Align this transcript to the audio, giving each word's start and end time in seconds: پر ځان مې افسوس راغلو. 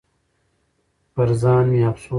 پر 1.15 1.29
ځان 1.41 1.65
مې 1.71 1.81
افسوس 1.91 2.01
راغلو. 2.05 2.09